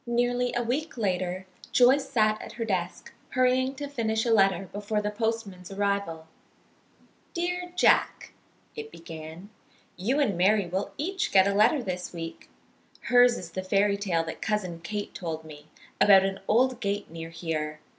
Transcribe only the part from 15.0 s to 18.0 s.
told me, about an old gate near here.